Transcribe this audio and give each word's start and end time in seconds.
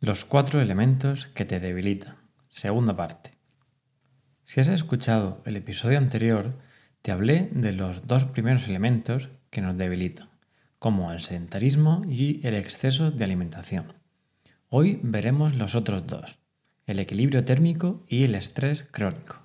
Los 0.00 0.26
cuatro 0.26 0.60
elementos 0.60 1.26
que 1.28 1.46
te 1.46 1.58
debilitan. 1.58 2.16
Segunda 2.48 2.94
parte. 2.94 3.30
Si 4.42 4.60
has 4.60 4.68
escuchado 4.68 5.40
el 5.46 5.56
episodio 5.56 5.96
anterior, 5.96 6.58
te 7.00 7.12
hablé 7.12 7.48
de 7.50 7.72
los 7.72 8.06
dos 8.06 8.24
primeros 8.24 8.68
elementos 8.68 9.30
que 9.48 9.62
nos 9.62 9.78
debilitan, 9.78 10.28
como 10.78 11.12
el 11.12 11.20
sedentarismo 11.20 12.02
y 12.06 12.46
el 12.46 12.56
exceso 12.56 13.10
de 13.10 13.24
alimentación. 13.24 13.94
Hoy 14.68 15.00
veremos 15.02 15.56
los 15.56 15.74
otros 15.74 16.06
dos, 16.06 16.40
el 16.86 17.00
equilibrio 17.00 17.46
térmico 17.46 18.04
y 18.06 18.24
el 18.24 18.34
estrés 18.34 18.86
crónico. 18.90 19.36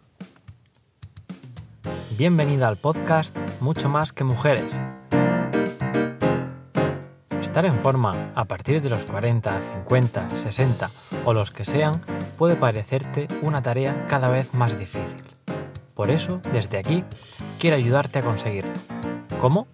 Bienvenida 2.18 2.68
al 2.68 2.75
podcast 2.75 3.36
Mucho 3.61 3.88
más 3.88 4.11
que 4.11 4.25
mujeres 4.25 4.81
Estar 7.52 7.65
en 7.65 7.79
forma 7.79 8.31
a 8.33 8.45
partir 8.45 8.81
de 8.81 8.89
los 8.89 9.04
40, 9.04 9.59
50, 9.83 10.36
60 10.36 10.89
o 11.25 11.33
los 11.33 11.51
que 11.51 11.65
sean 11.65 12.00
puede 12.37 12.55
parecerte 12.55 13.27
una 13.41 13.61
tarea 13.61 14.05
cada 14.07 14.29
vez 14.29 14.54
más 14.54 14.79
difícil. 14.79 15.21
Por 15.93 16.11
eso, 16.11 16.39
desde 16.54 16.77
aquí, 16.77 17.04
quiero 17.60 17.75
ayudarte 17.75 18.19
a 18.19 18.21
conseguirlo. 18.21 18.71
¿Cómo? 19.41 19.68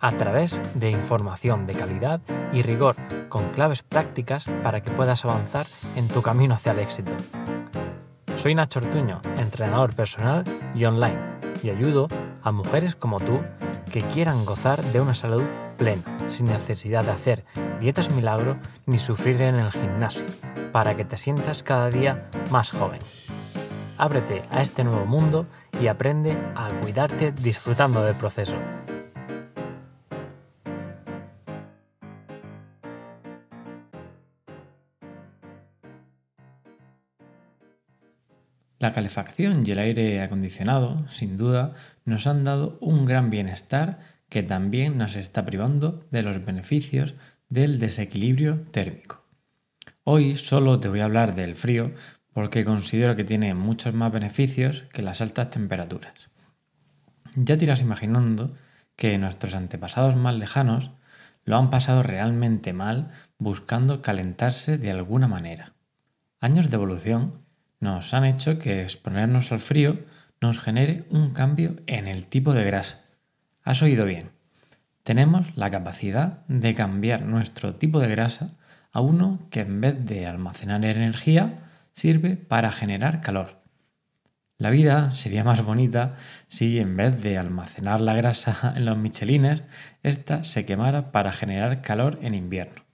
A 0.00 0.10
través 0.16 0.60
de 0.74 0.90
información 0.90 1.64
de 1.64 1.74
calidad 1.74 2.20
y 2.52 2.62
rigor 2.62 2.96
con 3.28 3.50
claves 3.50 3.84
prácticas 3.84 4.46
para 4.64 4.82
que 4.82 4.90
puedas 4.90 5.24
avanzar 5.24 5.68
en 5.94 6.08
tu 6.08 6.22
camino 6.22 6.54
hacia 6.54 6.72
el 6.72 6.80
éxito. 6.80 7.12
Soy 8.36 8.56
Nacho 8.56 8.80
Ortuño, 8.80 9.22
entrenador 9.38 9.94
personal 9.94 10.42
y 10.74 10.86
online, 10.86 11.20
y 11.62 11.70
ayudo 11.70 12.08
a 12.42 12.50
mujeres 12.50 12.96
como 12.96 13.20
tú 13.20 13.42
que 13.92 14.00
quieran 14.00 14.44
gozar 14.44 14.82
de 14.86 15.00
una 15.00 15.14
salud 15.14 15.44
plena, 15.78 16.02
sin 16.28 16.46
necesidad 16.46 17.04
de 17.04 17.10
hacer 17.10 17.44
dietas 17.80 18.10
milagro 18.10 18.56
ni 18.86 18.98
sufrir 18.98 19.42
en 19.42 19.56
el 19.56 19.70
gimnasio, 19.70 20.26
para 20.72 20.96
que 20.96 21.04
te 21.04 21.16
sientas 21.16 21.62
cada 21.62 21.90
día 21.90 22.28
más 22.50 22.70
joven. 22.70 23.00
Ábrete 23.98 24.42
a 24.50 24.62
este 24.62 24.84
nuevo 24.84 25.06
mundo 25.06 25.46
y 25.80 25.86
aprende 25.86 26.36
a 26.54 26.70
cuidarte 26.80 27.32
disfrutando 27.32 28.02
del 28.04 28.16
proceso. 28.16 28.56
La 38.82 38.92
calefacción 38.92 39.64
y 39.64 39.70
el 39.70 39.78
aire 39.78 40.20
acondicionado, 40.22 41.08
sin 41.08 41.36
duda, 41.36 41.72
nos 42.04 42.26
han 42.26 42.42
dado 42.42 42.78
un 42.80 43.06
gran 43.06 43.30
bienestar 43.30 44.00
que 44.32 44.42
también 44.42 44.96
nos 44.96 45.16
está 45.16 45.44
privando 45.44 46.00
de 46.10 46.22
los 46.22 46.42
beneficios 46.42 47.16
del 47.50 47.78
desequilibrio 47.78 48.62
térmico. 48.70 49.26
Hoy 50.04 50.36
solo 50.36 50.80
te 50.80 50.88
voy 50.88 51.00
a 51.00 51.04
hablar 51.04 51.34
del 51.34 51.54
frío 51.54 51.92
porque 52.32 52.64
considero 52.64 53.14
que 53.14 53.24
tiene 53.24 53.52
muchos 53.52 53.92
más 53.92 54.10
beneficios 54.10 54.84
que 54.90 55.02
las 55.02 55.20
altas 55.20 55.50
temperaturas. 55.50 56.30
Ya 57.34 57.58
te 57.58 57.66
irás 57.66 57.82
imaginando 57.82 58.56
que 58.96 59.18
nuestros 59.18 59.54
antepasados 59.54 60.16
más 60.16 60.34
lejanos 60.34 60.92
lo 61.44 61.58
han 61.58 61.68
pasado 61.68 62.02
realmente 62.02 62.72
mal 62.72 63.10
buscando 63.36 64.00
calentarse 64.00 64.78
de 64.78 64.92
alguna 64.92 65.28
manera. 65.28 65.74
Años 66.40 66.70
de 66.70 66.76
evolución 66.76 67.44
nos 67.80 68.14
han 68.14 68.24
hecho 68.24 68.58
que 68.58 68.80
exponernos 68.80 69.52
al 69.52 69.60
frío 69.60 69.98
nos 70.40 70.58
genere 70.58 71.04
un 71.10 71.34
cambio 71.34 71.76
en 71.86 72.06
el 72.06 72.24
tipo 72.24 72.54
de 72.54 72.64
grasa. 72.64 73.01
Has 73.64 73.82
oído 73.82 74.04
bien. 74.06 74.30
Tenemos 75.04 75.56
la 75.56 75.70
capacidad 75.70 76.44
de 76.48 76.74
cambiar 76.74 77.24
nuestro 77.24 77.74
tipo 77.76 78.00
de 78.00 78.08
grasa 78.08 78.50
a 78.92 79.00
uno 79.00 79.38
que 79.50 79.60
en 79.60 79.80
vez 79.80 80.04
de 80.04 80.26
almacenar 80.26 80.84
energía 80.84 81.60
sirve 81.92 82.36
para 82.36 82.72
generar 82.72 83.20
calor. 83.20 83.62
La 84.58 84.70
vida 84.70 85.10
sería 85.10 85.44
más 85.44 85.64
bonita 85.64 86.14
si 86.46 86.78
en 86.78 86.96
vez 86.96 87.20
de 87.22 87.38
almacenar 87.38 88.00
la 88.00 88.14
grasa 88.14 88.72
en 88.76 88.84
los 88.84 88.96
michelines, 88.96 89.64
ésta 90.02 90.44
se 90.44 90.64
quemara 90.64 91.10
para 91.10 91.32
generar 91.32 91.82
calor 91.82 92.18
en 92.22 92.34
invierno. 92.34 92.84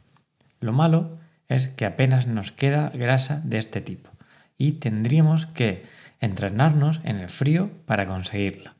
Lo 0.60 0.72
malo 0.72 1.16
es 1.48 1.68
que 1.68 1.86
apenas 1.86 2.26
nos 2.26 2.52
queda 2.52 2.90
grasa 2.90 3.40
de 3.44 3.58
este 3.58 3.80
tipo 3.80 4.10
y 4.56 4.72
tendríamos 4.72 5.46
que 5.46 5.84
entrenarnos 6.20 7.00
en 7.04 7.16
el 7.16 7.28
frío 7.28 7.70
para 7.86 8.06
conseguirla. 8.06 8.77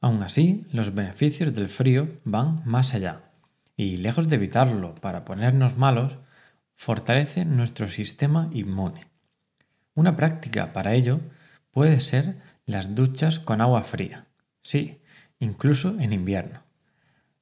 Aún 0.00 0.22
así, 0.22 0.66
los 0.72 0.94
beneficios 0.94 1.52
del 1.54 1.68
frío 1.68 2.08
van 2.24 2.62
más 2.64 2.94
allá 2.94 3.28
y 3.76 3.96
lejos 3.96 4.28
de 4.28 4.36
evitarlo 4.36 4.94
para 4.96 5.24
ponernos 5.24 5.76
malos, 5.76 6.18
fortalece 6.74 7.44
nuestro 7.44 7.88
sistema 7.88 8.50
inmune. 8.52 9.02
Una 9.94 10.16
práctica 10.16 10.72
para 10.72 10.94
ello 10.94 11.20
puede 11.70 12.00
ser 12.00 12.38
las 12.66 12.94
duchas 12.94 13.38
con 13.38 13.60
agua 13.60 13.82
fría. 13.82 14.26
Sí, 14.60 15.00
incluso 15.38 15.98
en 16.00 16.12
invierno. 16.12 16.62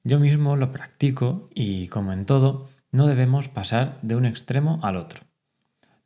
Yo 0.04 0.20
mismo 0.20 0.56
lo 0.56 0.72
practico 0.72 1.48
y, 1.54 1.88
como 1.88 2.12
en 2.12 2.26
todo, 2.26 2.68
no 2.92 3.06
debemos 3.06 3.48
pasar 3.48 3.98
de 4.02 4.14
un 4.14 4.26
extremo 4.26 4.78
al 4.82 4.96
otro. 4.96 5.22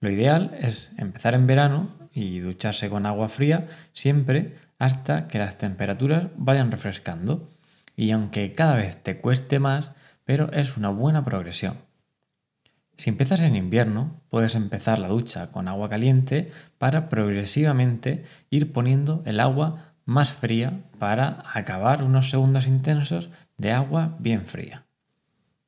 Lo 0.00 0.10
ideal 0.10 0.56
es 0.60 0.92
empezar 0.96 1.34
en 1.34 1.46
verano 1.46 2.08
y 2.12 2.38
ducharse 2.38 2.88
con 2.88 3.04
agua 3.04 3.28
fría 3.28 3.66
siempre 3.92 4.56
hasta 4.80 5.28
que 5.28 5.38
las 5.38 5.58
temperaturas 5.58 6.28
vayan 6.36 6.72
refrescando. 6.72 7.48
Y 7.94 8.10
aunque 8.10 8.54
cada 8.54 8.74
vez 8.74 9.00
te 9.00 9.18
cueste 9.18 9.60
más, 9.60 9.92
pero 10.24 10.50
es 10.52 10.76
una 10.76 10.88
buena 10.88 11.22
progresión. 11.22 11.76
Si 12.96 13.10
empiezas 13.10 13.42
en 13.42 13.56
invierno, 13.56 14.20
puedes 14.30 14.54
empezar 14.54 14.98
la 14.98 15.08
ducha 15.08 15.48
con 15.48 15.68
agua 15.68 15.88
caliente 15.88 16.50
para 16.78 17.08
progresivamente 17.08 18.24
ir 18.48 18.72
poniendo 18.72 19.22
el 19.26 19.38
agua 19.38 19.94
más 20.06 20.32
fría 20.32 20.80
para 20.98 21.44
acabar 21.52 22.02
unos 22.02 22.30
segundos 22.30 22.66
intensos 22.66 23.30
de 23.58 23.72
agua 23.72 24.16
bien 24.18 24.46
fría. 24.46 24.86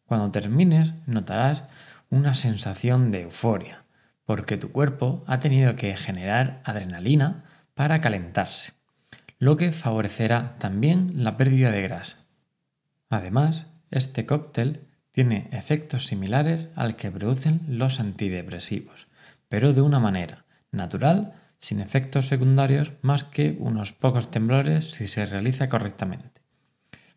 Cuando 0.07 0.31
termines 0.31 0.95
notarás 1.07 1.65
una 2.09 2.35
sensación 2.35 3.11
de 3.11 3.23
euforia, 3.23 3.85
porque 4.25 4.57
tu 4.57 4.73
cuerpo 4.73 5.23
ha 5.27 5.39
tenido 5.39 5.77
que 5.77 5.97
generar 5.97 6.61
adrenalina 6.65 7.45
para 7.75 8.01
calentarse, 8.01 8.73
lo 9.43 9.57
que 9.57 9.73
favorecerá 9.73 10.57
también 10.61 11.25
la 11.25 11.37
pérdida 11.37 11.73
de 11.73 11.83
grasa. 11.83 12.19
Además, 13.11 13.67
este 13.91 14.25
cóctel 14.25 14.87
tiene 15.11 15.49
efectos 15.51 16.07
similares 16.07 16.71
al 16.77 16.95
que 16.95 17.11
producen 17.11 17.61
los 17.67 17.99
antidepresivos, 17.99 19.09
pero 19.49 19.73
de 19.73 19.81
una 19.81 19.99
manera 19.99 20.45
natural, 20.71 21.33
sin 21.59 21.81
efectos 21.81 22.29
secundarios 22.29 22.93
más 23.03 23.25
que 23.25 23.57
unos 23.59 23.93
pocos 23.93 24.31
temblores 24.31 24.93
si 24.93 25.09
se 25.09 25.27
realiza 25.27 25.69
correctamente. 25.69 26.43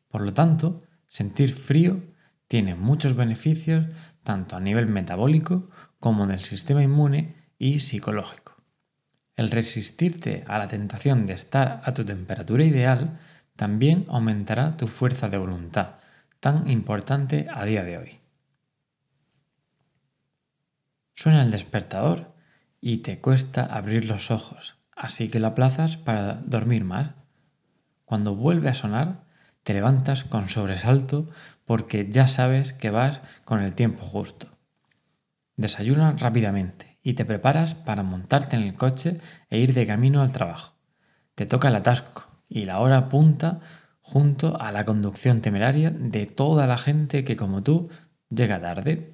Por 0.07 0.21
lo 0.21 0.33
tanto, 0.33 0.81
sentir 1.07 1.53
frío 1.53 2.01
tiene 2.47 2.73
muchos 2.73 3.15
beneficios 3.15 3.85
tanto 4.23 4.55
a 4.55 4.59
nivel 4.59 4.87
metabólico 4.87 5.69
como 5.99 6.25
del 6.25 6.39
sistema 6.39 6.81
inmune 6.81 7.35
y 7.59 7.81
psicológico. 7.81 8.54
El 9.35 9.51
resistirte 9.51 10.45
a 10.47 10.57
la 10.57 10.67
tentación 10.67 11.25
de 11.25 11.33
estar 11.33 11.81
a 11.83 11.93
tu 11.93 12.05
temperatura 12.05 12.63
ideal 12.63 13.19
también 13.55 14.05
aumentará 14.07 14.77
tu 14.77 14.87
fuerza 14.87 15.27
de 15.27 15.37
voluntad, 15.37 15.95
tan 16.39 16.69
importante 16.69 17.47
a 17.53 17.65
día 17.65 17.83
de 17.83 17.97
hoy. 17.97 18.19
Suena 21.13 21.43
el 21.43 21.51
despertador 21.51 22.33
y 22.79 22.97
te 22.97 23.19
cuesta 23.19 23.65
abrir 23.65 24.05
los 24.05 24.31
ojos, 24.31 24.77
así 24.95 25.29
que 25.29 25.39
lo 25.39 25.47
aplazas 25.47 25.97
para 25.97 26.35
dormir 26.35 26.83
más. 26.83 27.11
Cuando 28.05 28.35
vuelve 28.35 28.69
a 28.69 28.73
sonar, 28.73 29.25
te 29.63 29.73
levantas 29.73 30.23
con 30.23 30.47
sobresalto 30.47 31.27
porque 31.65 32.07
ya 32.09 32.27
sabes 32.27 32.73
que 32.73 32.91
vas 32.91 33.21
con 33.43 33.61
el 33.61 33.75
tiempo 33.75 34.05
justo. 34.05 34.47
Desayunas 35.57 36.19
rápidamente 36.21 36.94
y 37.05 37.13
te 37.13 37.23
preparas 37.23 37.75
para 37.75 38.01
montarte 38.01 38.55
en 38.55 38.63
el 38.63 38.73
coche 38.73 39.21
e 39.51 39.59
ir 39.59 39.75
de 39.75 39.85
camino 39.85 40.23
al 40.23 40.31
trabajo. 40.31 40.73
Te 41.35 41.45
toca 41.45 41.67
el 41.67 41.75
atasco 41.75 42.25
y 42.49 42.65
la 42.65 42.79
hora 42.79 43.09
punta 43.09 43.59
junto 44.01 44.59
a 44.59 44.71
la 44.71 44.85
conducción 44.85 45.39
temeraria 45.39 45.91
de 45.91 46.25
toda 46.25 46.65
la 46.65 46.79
gente 46.79 47.23
que 47.23 47.37
como 47.37 47.61
tú 47.61 47.89
llega 48.29 48.59
tarde. 48.59 49.13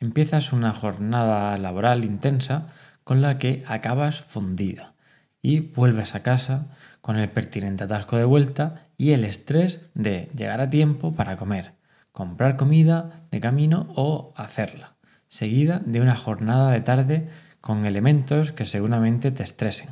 Empiezas 0.00 0.54
una 0.54 0.72
jornada 0.72 1.58
laboral 1.58 2.06
intensa 2.06 2.68
con 3.04 3.20
la 3.20 3.36
que 3.36 3.64
acabas 3.68 4.22
fundida 4.22 4.94
y 5.42 5.60
vuelves 5.60 6.14
a 6.14 6.22
casa 6.22 6.68
con 7.02 7.18
el 7.18 7.28
pertinente 7.28 7.84
atasco 7.84 8.16
de 8.16 8.24
vuelta 8.24 8.86
y 8.96 9.12
el 9.12 9.24
estrés 9.24 9.90
de 9.92 10.30
llegar 10.34 10.62
a 10.62 10.70
tiempo 10.70 11.12
para 11.12 11.36
comer, 11.36 11.74
comprar 12.12 12.56
comida 12.56 13.26
de 13.30 13.40
camino 13.40 13.88
o 13.94 14.32
hacerla, 14.36 14.96
seguida 15.30 15.80
de 15.86 16.00
una 16.00 16.16
jornada 16.16 16.72
de 16.72 16.80
tarde 16.80 17.28
con 17.60 17.86
elementos 17.86 18.52
que 18.52 18.64
seguramente 18.64 19.30
te 19.30 19.44
estresen, 19.44 19.88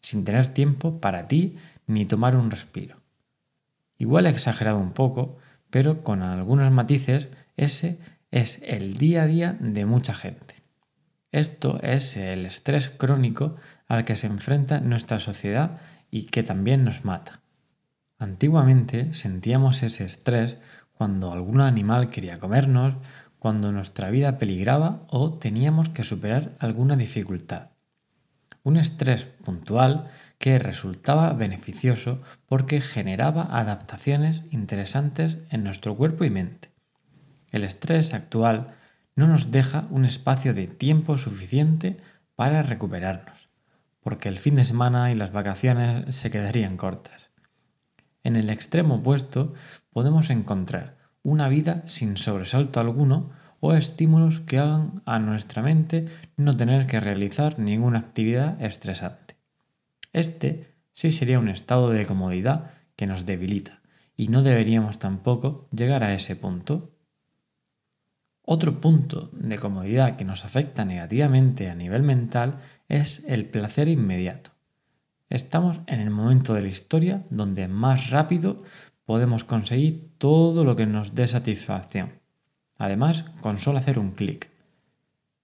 sin 0.00 0.24
tener 0.24 0.46
tiempo 0.48 1.00
para 1.00 1.26
ti 1.26 1.56
ni 1.86 2.04
tomar 2.04 2.36
un 2.36 2.50
respiro. 2.50 3.00
Igual 3.96 4.26
he 4.26 4.30
exagerado 4.30 4.78
un 4.78 4.92
poco, 4.92 5.38
pero 5.70 6.04
con 6.04 6.22
algunos 6.22 6.70
matices 6.70 7.30
ese 7.56 7.98
es 8.30 8.60
el 8.62 8.92
día 8.92 9.22
a 9.22 9.26
día 9.26 9.56
de 9.58 9.86
mucha 9.86 10.12
gente. 10.12 10.54
Esto 11.32 11.80
es 11.82 12.16
el 12.18 12.44
estrés 12.44 12.90
crónico 12.90 13.56
al 13.88 14.04
que 14.04 14.16
se 14.16 14.26
enfrenta 14.26 14.80
nuestra 14.80 15.18
sociedad 15.18 15.78
y 16.10 16.24
que 16.24 16.42
también 16.42 16.84
nos 16.84 17.06
mata. 17.06 17.40
Antiguamente 18.18 19.14
sentíamos 19.14 19.82
ese 19.82 20.04
estrés 20.04 20.58
cuando 20.92 21.32
algún 21.32 21.60
animal 21.60 22.08
quería 22.08 22.38
comernos, 22.38 22.94
cuando 23.38 23.72
nuestra 23.72 24.10
vida 24.10 24.38
peligraba 24.38 25.06
o 25.08 25.34
teníamos 25.34 25.88
que 25.88 26.04
superar 26.04 26.56
alguna 26.58 26.96
dificultad. 26.96 27.70
Un 28.62 28.76
estrés 28.76 29.24
puntual 29.24 30.08
que 30.38 30.58
resultaba 30.58 31.32
beneficioso 31.32 32.20
porque 32.46 32.80
generaba 32.80 33.48
adaptaciones 33.50 34.44
interesantes 34.50 35.38
en 35.50 35.64
nuestro 35.64 35.96
cuerpo 35.96 36.24
y 36.24 36.30
mente. 36.30 36.70
El 37.50 37.64
estrés 37.64 38.12
actual 38.12 38.74
no 39.16 39.26
nos 39.26 39.50
deja 39.50 39.82
un 39.90 40.04
espacio 40.04 40.52
de 40.54 40.66
tiempo 40.66 41.16
suficiente 41.16 41.96
para 42.36 42.62
recuperarnos, 42.62 43.48
porque 44.00 44.28
el 44.28 44.38
fin 44.38 44.54
de 44.54 44.64
semana 44.64 45.10
y 45.10 45.14
las 45.14 45.32
vacaciones 45.32 46.14
se 46.14 46.30
quedarían 46.30 46.76
cortas. 46.76 47.30
En 48.22 48.36
el 48.36 48.50
extremo 48.50 48.96
opuesto 48.96 49.54
podemos 49.90 50.30
encontrar 50.30 50.97
una 51.22 51.48
vida 51.48 51.82
sin 51.86 52.16
sobresalto 52.16 52.80
alguno 52.80 53.30
o 53.60 53.74
estímulos 53.74 54.40
que 54.40 54.58
hagan 54.58 55.02
a 55.04 55.18
nuestra 55.18 55.62
mente 55.62 56.06
no 56.36 56.56
tener 56.56 56.86
que 56.86 57.00
realizar 57.00 57.58
ninguna 57.58 57.98
actividad 57.98 58.60
estresante. 58.62 59.36
Este 60.12 60.74
sí 60.92 61.12
sería 61.12 61.38
un 61.38 61.48
estado 61.48 61.90
de 61.90 62.06
comodidad 62.06 62.70
que 62.96 63.06
nos 63.06 63.26
debilita 63.26 63.80
y 64.16 64.28
no 64.28 64.42
deberíamos 64.42 64.98
tampoco 64.98 65.68
llegar 65.70 66.02
a 66.02 66.14
ese 66.14 66.36
punto. 66.36 66.94
Otro 68.42 68.80
punto 68.80 69.30
de 69.32 69.58
comodidad 69.58 70.16
que 70.16 70.24
nos 70.24 70.44
afecta 70.44 70.84
negativamente 70.84 71.68
a 71.68 71.74
nivel 71.74 72.02
mental 72.02 72.58
es 72.88 73.22
el 73.26 73.46
placer 73.46 73.88
inmediato. 73.88 74.52
Estamos 75.30 75.80
en 75.86 76.00
el 76.00 76.10
momento 76.10 76.54
de 76.54 76.62
la 76.62 76.68
historia 76.68 77.22
donde 77.28 77.68
más 77.68 78.08
rápido 78.08 78.62
podemos 79.08 79.42
conseguir 79.42 80.10
todo 80.18 80.64
lo 80.64 80.76
que 80.76 80.84
nos 80.84 81.14
dé 81.14 81.26
satisfacción. 81.26 82.20
Además, 82.76 83.24
con 83.40 83.58
solo 83.58 83.78
hacer 83.78 83.98
un 83.98 84.10
clic. 84.10 84.50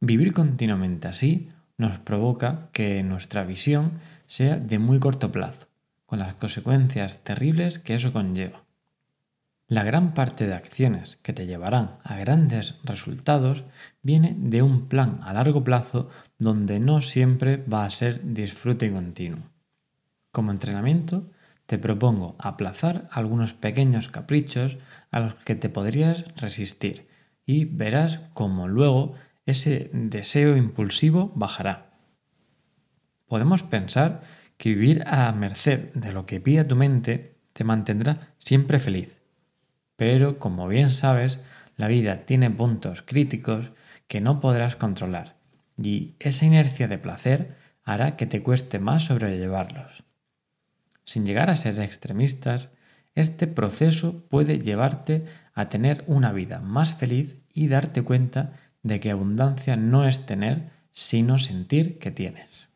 Vivir 0.01 0.35
continuamente 0.35 1.09
así 1.09 1.49
nos 1.79 1.99
provoca 1.99 2.69
que 2.73 3.03
nuestra 3.03 3.43
visión 3.43 3.93
sea 4.27 4.59
de 4.59 4.79
muy 4.79 4.99
corto 4.99 5.33
plazo, 5.33 5.69
con 6.05 6.19
las 6.19 6.35
consecuencias 6.35 7.25
terribles 7.25 7.79
que 7.79 7.95
eso 7.95 8.13
conlleva. 8.13 8.65
La 9.67 9.83
gran 9.83 10.13
parte 10.13 10.47
de 10.47 10.53
acciones 10.53 11.17
que 11.23 11.33
te 11.33 11.47
llevarán 11.47 11.97
a 12.05 12.19
grandes 12.19 12.75
resultados 12.85 13.65
viene 14.03 14.37
de 14.39 14.61
un 14.61 14.89
plan 14.89 15.21
a 15.23 15.33
largo 15.33 15.65
plazo 15.65 16.11
donde 16.39 16.81
no 16.81 17.01
siempre 17.01 17.57
va 17.57 17.87
a 17.87 17.91
ser 17.91 18.21
disfrute 18.35 18.93
continuo. 18.93 19.41
Como 20.33 20.51
entrenamiento, 20.51 21.31
te 21.67 21.79
propongo 21.79 22.37
aplazar 22.39 23.09
algunos 23.11 23.55
pequeños 23.55 24.09
caprichos 24.09 24.77
a 25.11 25.21
los 25.21 25.35
que 25.35 25.55
te 25.55 25.69
podrías 25.69 26.25
resistir 26.37 27.09
y 27.47 27.65
verás 27.65 28.21
cómo 28.33 28.69
luego 28.69 29.15
ese 29.47 29.91
deseo 29.93 30.57
impulsivo 30.57 31.33
bajará. 31.35 31.99
Podemos 33.27 33.63
pensar 33.63 34.23
que 34.57 34.71
vivir 34.71 35.05
a 35.07 35.31
merced 35.33 35.93
de 35.95 36.13
lo 36.13 36.27
que 36.27 36.41
pida 36.41 36.67
tu 36.67 36.77
mente 36.77 37.37
te 37.53 37.65
mantendrá 37.65 38.19
siempre 38.39 38.79
feliz. 38.79 39.21
Pero, 39.97 40.39
como 40.39 40.69
bien 40.69 40.91
sabes, 40.91 41.41
la 41.77 41.89
vida 41.89 42.25
tiene 42.27 42.51
puntos 42.51 43.03
críticos 43.03 43.71
que 44.07 44.21
no 44.21 44.41
podrás 44.41 44.77
controlar 44.77 45.37
y 45.77 46.15
esa 46.21 46.47
inercia 46.47 46.89
de 46.89 46.99
placer 46.99 47.57
hará 47.85 48.17
que 48.17 48.27
te 48.27 48.43
cueste 48.43 48.79
más 48.79 49.05
sobrellevarlos. 49.05 50.05
Sin 51.05 51.25
llegar 51.25 51.51
a 51.51 51.57
ser 51.57 51.79
extremistas, 51.81 52.71
este 53.15 53.47
proceso 53.47 54.25
puede 54.29 54.59
llevarte 54.59 55.25
a 55.55 55.69
tener 55.69 56.05
una 56.07 56.33
vida 56.33 56.61
más 56.61 56.95
feliz 56.95 57.37
y 57.53 57.69
darte 57.69 58.03
cuenta 58.03 58.53
de 58.83 59.01
que 59.01 59.11
abundancia 59.11 59.77
no 59.77 60.07
es 60.07 60.27
tener, 60.27 60.71
sino 60.93 61.39
sentir 61.39 61.99
que 61.99 62.11
tienes. 62.11 62.71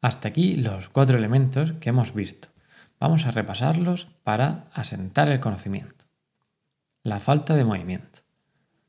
Hasta 0.00 0.28
aquí 0.28 0.56
los 0.56 0.88
cuatro 0.88 1.18
elementos 1.18 1.72
que 1.72 1.90
hemos 1.90 2.14
visto. 2.14 2.48
Vamos 2.98 3.26
a 3.26 3.30
repasarlos 3.30 4.06
para 4.22 4.68
asentar 4.72 5.28
el 5.28 5.40
conocimiento. 5.40 6.06
La 7.02 7.18
falta 7.18 7.54
de 7.54 7.64
movimiento. 7.64 8.20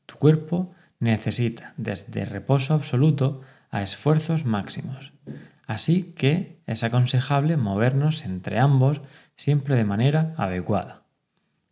Tu 0.06 0.16
cuerpo 0.16 0.72
necesita 1.00 1.74
desde 1.76 2.24
reposo 2.24 2.74
absoluto 2.74 3.40
a 3.70 3.82
esfuerzos 3.82 4.44
máximos. 4.44 5.12
Así 5.66 6.12
que 6.16 6.60
es 6.66 6.82
aconsejable 6.84 7.56
movernos 7.56 8.24
entre 8.24 8.58
ambos 8.58 9.00
siempre 9.36 9.76
de 9.76 9.84
manera 9.84 10.34
adecuada. 10.36 11.02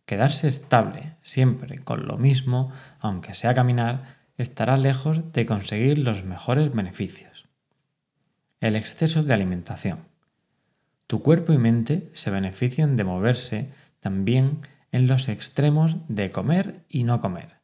Quedarse 0.05 0.47
estable 0.47 1.15
siempre 1.21 1.79
con 1.79 2.07
lo 2.07 2.17
mismo, 2.17 2.71
aunque 2.99 3.33
sea 3.33 3.53
caminar, 3.53 4.19
estará 4.37 4.77
lejos 4.77 5.31
de 5.33 5.45
conseguir 5.45 5.99
los 5.99 6.23
mejores 6.23 6.73
beneficios. 6.73 7.47
El 8.59 8.75
exceso 8.75 9.23
de 9.23 9.33
alimentación. 9.33 9.99
Tu 11.07 11.21
cuerpo 11.21 11.53
y 11.53 11.57
mente 11.57 12.09
se 12.13 12.31
benefician 12.31 12.95
de 12.95 13.03
moverse 13.03 13.69
también 13.99 14.61
en 14.91 15.07
los 15.07 15.29
extremos 15.29 15.97
de 16.07 16.31
comer 16.31 16.85
y 16.87 17.03
no 17.03 17.19
comer. 17.19 17.57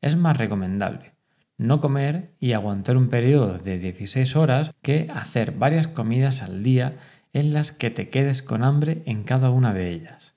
Es 0.00 0.16
más 0.16 0.36
recomendable 0.36 1.13
no 1.56 1.80
comer 1.80 2.34
y 2.40 2.52
aguantar 2.52 2.96
un 2.96 3.08
periodo 3.08 3.58
de 3.58 3.78
16 3.78 4.36
horas 4.36 4.72
que 4.82 5.08
hacer 5.12 5.52
varias 5.52 5.86
comidas 5.86 6.42
al 6.42 6.62
día 6.62 6.96
en 7.32 7.52
las 7.52 7.72
que 7.72 7.90
te 7.90 8.08
quedes 8.08 8.42
con 8.42 8.64
hambre 8.64 9.02
en 9.06 9.24
cada 9.24 9.50
una 9.50 9.72
de 9.72 9.90
ellas. 9.90 10.34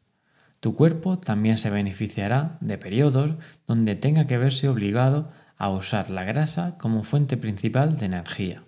Tu 0.60 0.76
cuerpo 0.76 1.20
también 1.20 1.58
se 1.58 1.70
beneficiará 1.70 2.58
de 2.62 2.78
periodos 2.78 3.36
donde 3.68 3.96
tenga 3.96 4.26
que 4.26 4.38
verse 4.38 4.68
obligado 4.68 5.32
a 5.58 5.70
usar 5.70 6.10
la 6.10 6.24
grasa 6.24 6.78
como 6.78 7.04
fuente 7.04 7.38
principal 7.38 7.98
de 7.98 8.06
energía. 8.06 8.64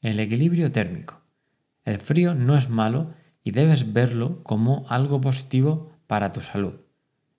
El 0.00 0.20
equilibrio 0.20 0.72
térmico. 0.72 1.22
El 1.84 1.98
frío 1.98 2.34
no 2.34 2.56
es 2.56 2.68
malo 2.68 3.14
y 3.42 3.52
debes 3.52 3.92
verlo 3.92 4.42
como 4.42 4.84
algo 4.88 5.20
positivo 5.20 5.92
para 6.06 6.32
tu 6.32 6.40
salud. 6.40 6.80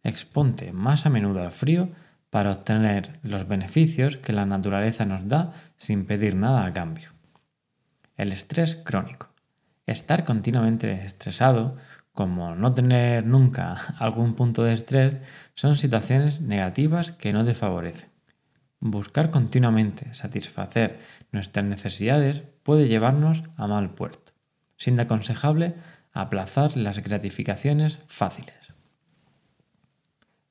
Exponte 0.04 0.72
más 0.72 1.06
a 1.06 1.10
menudo 1.10 1.42
al 1.42 1.52
frío 1.52 1.90
para 2.30 2.52
obtener 2.52 3.20
los 3.24 3.48
beneficios 3.48 4.18
que 4.18 4.34
la 4.34 4.46
naturaleza 4.46 5.06
nos 5.06 5.28
da 5.28 5.54
sin 5.78 6.06
pedir 6.06 6.36
nada 6.36 6.66
a 6.66 6.74
cambio. 6.74 7.12
El 8.16 8.32
estrés 8.32 8.76
crónico. 8.76 9.34
Estar 9.86 10.26
continuamente 10.26 10.92
estresado, 11.06 11.78
como 12.12 12.56
no 12.56 12.74
tener 12.74 13.26
nunca 13.26 13.78
algún 14.00 14.34
punto 14.36 14.64
de 14.64 14.74
estrés, 14.74 15.18
son 15.54 15.78
situaciones 15.78 16.42
negativas 16.42 17.12
que 17.12 17.32
no 17.32 17.46
te 17.46 17.54
favorecen. 17.54 18.10
Buscar 18.80 19.32
continuamente 19.32 20.14
satisfacer 20.14 21.00
nuestras 21.32 21.66
necesidades 21.66 22.44
puede 22.64 22.88
llevarnos 22.88 23.44
a 23.56 23.68
mal 23.68 23.92
puerto, 23.92 24.34
siendo 24.78 25.02
aconsejable 25.02 25.76
aplazar 26.12 26.76
las 26.78 27.00
gratificaciones 27.00 28.02
fáciles. 28.08 28.74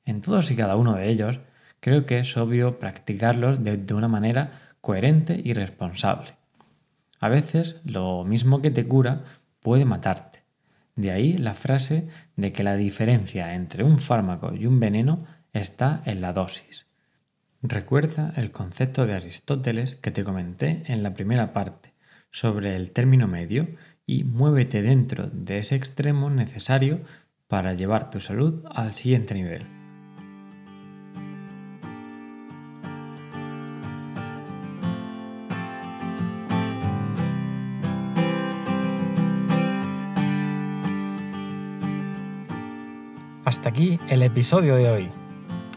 En 0.03 0.21
todos 0.21 0.49
y 0.51 0.55
cada 0.55 0.77
uno 0.77 0.95
de 0.95 1.09
ellos 1.09 1.39
creo 1.79 2.05
que 2.05 2.19
es 2.19 2.37
obvio 2.37 2.79
practicarlos 2.79 3.63
de, 3.63 3.93
una 3.93 4.07
manera 4.07 4.73
coherente 4.81 5.39
y 5.43 5.53
responsable. 5.53 6.35
A 7.19 7.29
veces 7.29 7.77
lo 7.83 8.23
mismo 8.23 8.61
que 8.61 8.71
te 8.71 8.85
cura 8.85 9.23
puede 9.61 9.85
matarte. 9.85 10.43
De 10.95 11.11
ahí 11.11 11.37
la 11.37 11.53
frase 11.53 12.07
de 12.35 12.51
que 12.51 12.63
la 12.63 12.75
diferencia 12.75 13.53
entre 13.53 13.83
un 13.83 13.99
fármaco 13.99 14.53
y 14.53 14.65
un 14.65 14.79
veneno 14.79 15.25
está 15.53 16.01
en 16.05 16.21
la 16.21 16.33
dosis. 16.33 16.87
Recuerda 17.61 18.33
el 18.35 18.51
concepto 18.51 19.05
de 19.05 19.15
Aristóteles 19.15 19.95
que 19.95 20.11
te 20.11 20.23
comenté 20.23 20.83
en 20.85 21.03
la 21.03 21.13
primera 21.13 21.53
parte 21.53 21.93
sobre 22.29 22.75
el 22.75 22.91
término 22.91 23.27
medio 23.27 23.67
y 24.05 24.23
muévete 24.23 24.81
dentro 24.81 25.29
de 25.29 25.59
ese 25.59 25.75
extremo 25.75 26.29
necesario 26.29 27.01
para 27.47 27.73
llevar 27.73 28.09
tu 28.09 28.19
salud 28.19 28.63
al 28.69 28.93
siguiente 28.93 29.33
nivel. 29.33 29.86
Hasta 43.47 43.69
aquí 43.69 43.97
el 44.09 44.23
episodio 44.23 44.75
de 44.75 44.89
hoy. 44.89 45.09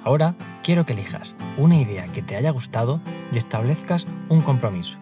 Ahora 0.02 0.34
quiero 0.64 0.84
que 0.84 0.92
elijas 0.92 1.36
una 1.56 1.76
idea 1.76 2.02
que 2.06 2.20
te 2.20 2.34
haya 2.34 2.50
gustado 2.50 3.00
y 3.30 3.38
establezcas 3.38 4.08
un 4.28 4.40
compromiso. 4.40 4.98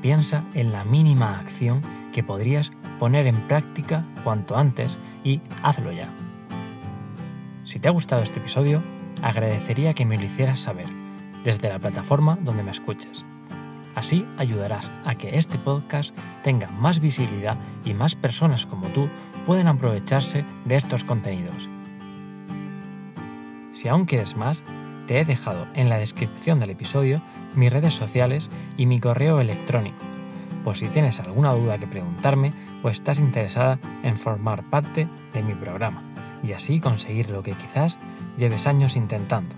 Piensa 0.00 0.44
en 0.54 0.70
la 0.70 0.84
mínima 0.84 1.40
acción 1.40 1.80
que 2.12 2.22
podrías 2.22 2.70
poner 3.00 3.26
en 3.26 3.34
práctica 3.48 4.06
cuanto 4.22 4.56
antes 4.56 5.00
y 5.24 5.40
hazlo 5.64 5.90
ya. 5.90 6.08
Si 7.64 7.80
te 7.80 7.88
ha 7.88 7.90
gustado 7.90 8.22
este 8.22 8.38
episodio, 8.38 8.80
agradecería 9.20 9.92
que 9.92 10.06
me 10.06 10.16
lo 10.16 10.22
hicieras 10.22 10.60
saber. 10.60 10.86
desde 11.42 11.68
la 11.68 11.80
plataforma 11.80 12.38
donde 12.40 12.62
me 12.62 12.70
escuches. 12.70 13.24
Así 13.96 14.24
ayudarás 14.38 14.92
a 15.04 15.16
que 15.16 15.36
este 15.36 15.58
podcast 15.58 16.16
tenga 16.44 16.68
más 16.70 17.00
visibilidad 17.00 17.56
y 17.84 17.92
más 17.92 18.14
personas 18.14 18.66
como 18.66 18.86
tú 18.90 19.08
pueden 19.46 19.66
aprovecharse 19.66 20.44
de 20.64 20.76
estos 20.76 21.02
contenidos. 21.02 21.68
Si 23.84 23.90
aún 23.90 24.06
quieres 24.06 24.34
más, 24.34 24.62
te 25.06 25.20
he 25.20 25.26
dejado 25.26 25.66
en 25.74 25.90
la 25.90 25.98
descripción 25.98 26.58
del 26.58 26.70
episodio 26.70 27.20
mis 27.54 27.70
redes 27.70 27.92
sociales 27.92 28.50
y 28.78 28.86
mi 28.86 28.98
correo 28.98 29.42
electrónico, 29.42 29.98
por 30.64 30.74
si 30.74 30.88
tienes 30.88 31.20
alguna 31.20 31.52
duda 31.52 31.76
que 31.76 31.86
preguntarme 31.86 32.54
o 32.82 32.88
estás 32.88 33.18
interesada 33.18 33.78
en 34.02 34.16
formar 34.16 34.62
parte 34.70 35.06
de 35.34 35.42
mi 35.42 35.52
programa 35.52 36.02
y 36.42 36.54
así 36.54 36.80
conseguir 36.80 37.28
lo 37.28 37.42
que 37.42 37.52
quizás 37.52 37.98
lleves 38.38 38.66
años 38.66 38.96
intentando. 38.96 39.54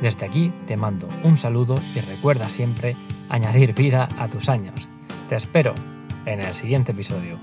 Desde 0.00 0.24
aquí 0.24 0.50
te 0.66 0.78
mando 0.78 1.06
un 1.22 1.36
saludo 1.36 1.74
y 1.94 2.00
recuerda 2.00 2.48
siempre 2.48 2.96
añadir 3.28 3.74
vida 3.74 4.08
a 4.18 4.26
tus 4.28 4.48
años. 4.48 4.88
Te 5.28 5.36
espero 5.36 5.74
en 6.24 6.40
el 6.40 6.54
siguiente 6.54 6.92
episodio. 6.92 7.38